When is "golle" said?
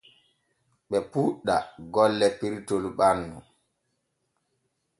1.93-2.27